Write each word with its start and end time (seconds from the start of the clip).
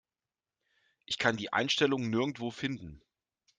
Ich 1.05 1.19
kann 1.19 1.37
die 1.37 1.53
Einstellung 1.53 2.09
nirgendwo 2.09 2.49
finden. 2.49 3.03